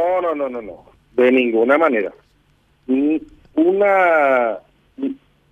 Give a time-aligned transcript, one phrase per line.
[0.00, 0.84] No, no, no, no, no.
[1.12, 2.12] De ninguna manera.
[3.54, 4.58] Una,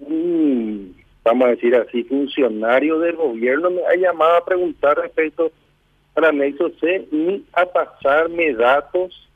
[0.00, 5.50] un, vamos a decir así, funcionario del gobierno me ha llamado a preguntar respecto
[6.14, 9.28] al anexo C ni a pasarme datos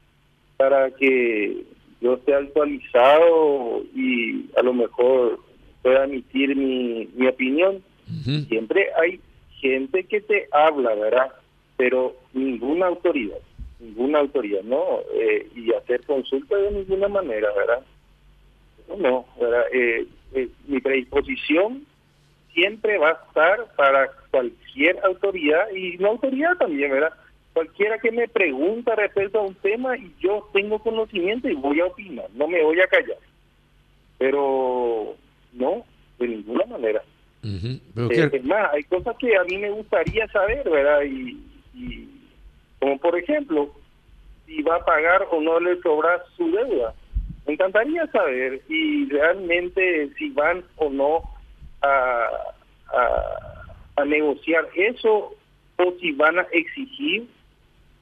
[0.57, 1.65] para que
[2.01, 5.39] yo esté actualizado y a lo mejor
[5.83, 7.83] pueda emitir mi, mi opinión.
[8.49, 9.21] Siempre hay
[9.61, 11.33] gente que te habla, ¿verdad?
[11.77, 13.39] Pero ninguna autoridad,
[13.83, 15.01] ninguna autoridad, ¿no?
[15.15, 17.83] Eh, y hacer consulta de ninguna manera, ¿verdad?
[18.99, 19.65] No, ¿verdad?
[19.73, 21.85] Eh, eh, mi predisposición
[22.55, 27.13] siempre va a estar para cualquier autoridad y no autoridad también, ¿verdad?
[27.55, 31.87] Cualquiera que me pregunta respecto a un tema y yo tengo conocimiento y voy a
[31.87, 33.19] opinar, no me voy a callar.
[34.19, 35.17] Pero
[35.53, 35.85] no,
[36.19, 37.03] de ninguna manera.
[37.95, 41.03] Pero Eh, ¿qué- es más, hay cosas que a mí me gustaría saber, ¿verdad?
[41.03, 41.37] Y
[42.83, 43.71] como por ejemplo,
[44.45, 46.93] si va a pagar o no le sobra su deuda.
[47.47, 51.23] Me encantaría saber y realmente si van o no
[51.81, 52.29] a,
[53.95, 55.33] a, negociar eso
[55.77, 57.29] o si van a exigir.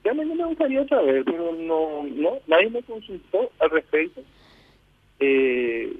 [0.02, 4.22] Realmente me gustaría saber, pero no, no nadie me consultó al respecto.
[5.18, 5.94] Eh,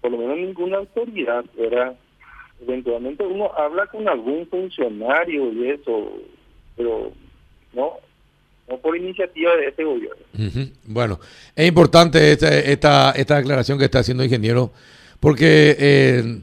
[0.00, 1.96] por lo menos ninguna autoridad, ¿verdad?
[2.60, 6.12] Eventualmente uno habla con algún funcionario y eso,
[6.76, 7.12] pero
[7.72, 7.98] no,
[8.78, 10.22] por iniciativa de este gobierno.
[10.84, 11.20] Bueno,
[11.56, 14.72] es importante esta, esta, esta declaración que está haciendo ingeniero
[15.20, 16.40] porque eh,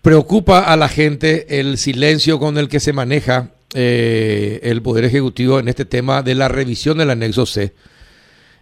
[0.00, 5.60] preocupa a la gente el silencio con el que se maneja eh, el Poder Ejecutivo
[5.60, 7.74] en este tema de la revisión del anexo C.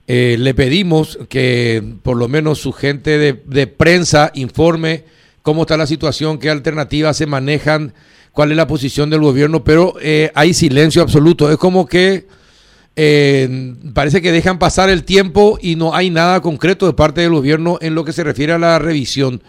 [0.06, 5.04] Eh, le pedimos que por lo menos su gente de, prensa informe
[5.42, 7.94] cómo está la situación, qué alternativas se manejan,
[8.32, 9.94] cuál es la posición del gobierno, pero
[10.34, 11.50] hay silencio absoluto.
[11.50, 12.26] Es como que
[12.96, 17.30] eh, parece que dejan pasar el tiempo y no hay nada concreto de parte del
[17.32, 19.40] gobierno en lo que se refiere a la revisión.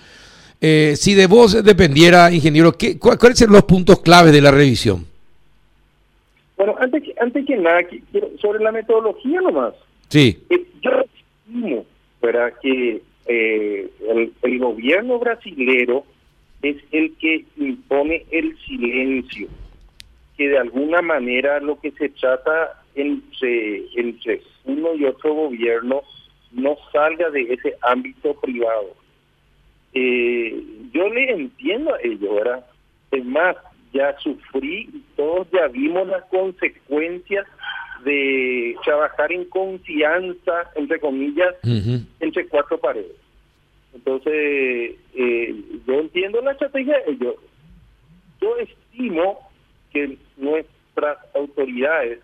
[0.62, 4.52] Eh, si de vos dependiera, ingeniero, ¿qué, cuál- ¿cuáles son los puntos claves de la
[4.52, 5.06] revisión?
[6.56, 7.80] Bueno, antes que, antes que nada,
[8.40, 9.74] sobre la metodología nomás.
[10.10, 10.38] Sí.
[10.50, 10.92] Eh, yo
[11.48, 11.86] estimo,
[12.22, 12.54] ¿verdad?
[12.62, 16.06] que eh, el, el gobierno brasilero
[16.62, 19.48] es el que impone el silencio,
[20.38, 26.02] que de alguna manera lo que se trata entre, entre uno y otro gobierno
[26.52, 28.96] no salga de ese ámbito privado.
[29.94, 30.64] Eh,
[30.94, 32.66] yo le entiendo a ellos, ¿verdad?
[33.12, 33.56] Es más,
[33.94, 37.46] ya sufrí y todos ya vimos las consecuencias
[38.04, 41.56] de trabajar en confianza, entre comillas,
[42.20, 43.16] entre cuatro paredes.
[43.94, 47.36] Entonces, eh, yo entiendo la estrategia de ellos.
[48.42, 49.40] Yo estimo
[49.92, 52.20] que nuestras autoridades,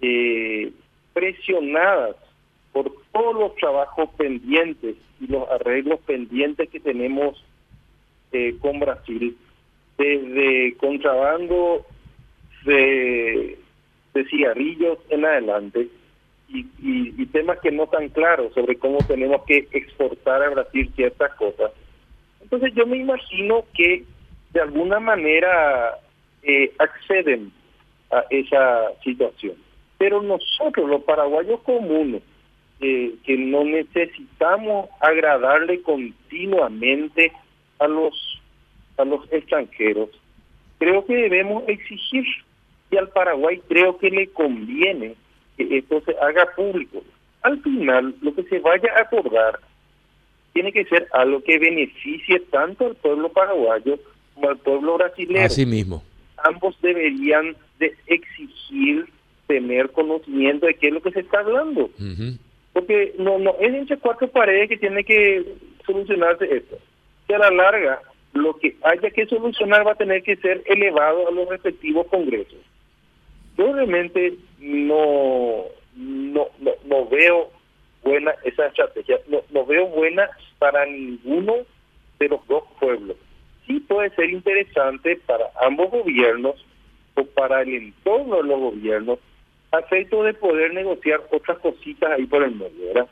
[0.00, 0.72] eh,
[1.12, 2.16] presionadas
[2.72, 7.42] por todos los trabajos pendientes y los arreglos pendientes que tenemos
[8.32, 9.36] eh, con Brasil,
[9.96, 11.84] desde contrabando
[12.64, 13.58] de,
[14.30, 15.88] cigarrillos en adelante
[16.48, 20.92] y, y- y temas que no están claros sobre cómo tenemos que exportar a Brasil
[20.96, 21.70] ciertas cosas.
[22.40, 24.04] Entonces yo me imagino que
[24.52, 25.98] de alguna manera
[26.42, 27.52] eh, acceden
[28.10, 29.54] a esa situación.
[29.98, 32.22] Pero nosotros, los paraguayos comunes,
[32.80, 37.32] eh, que no necesitamos agradarle continuamente
[37.78, 38.14] a los
[38.96, 40.10] a los extranjeros,
[40.78, 42.24] creo que debemos exigir
[42.90, 45.14] y al Paraguay creo que le conviene
[45.56, 47.02] que esto se haga público.
[47.42, 49.60] Al final, lo que se vaya a acordar
[50.52, 53.98] tiene que ser algo que beneficie tanto al pueblo paraguayo
[54.34, 56.02] como al pueblo brasileño Así mismo.
[56.38, 59.06] ambos deberían de exigir
[59.48, 61.90] tener conocimiento de qué es lo que se está hablando.
[62.72, 65.44] Porque no, no es entre cuatro paredes que tiene que
[65.84, 66.78] solucionarse esto.
[67.26, 68.00] Que a la larga,
[68.34, 72.58] lo que haya que solucionar va a tener que ser elevado a los respectivos congresos.
[73.56, 75.64] Yo realmente no,
[75.96, 77.50] no, no, no veo
[78.04, 80.28] buena esa estrategia, no, no veo buena
[80.58, 81.54] para ninguno
[82.18, 83.16] de los dos pueblos.
[83.66, 86.54] Sí puede ser interesante para ambos gobiernos
[87.14, 89.18] o para el entorno de los gobiernos,
[89.70, 93.08] a efecto de poder negociar otras cositas ahí por el medio, ¿verdad?